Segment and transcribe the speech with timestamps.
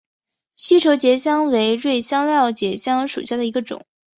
[0.55, 3.85] 西畴结香为瑞香科结香属下的一个种。